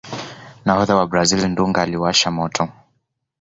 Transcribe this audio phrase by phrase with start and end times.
[0.65, 2.63] nahodha wa brazil dunga aliuwasha moto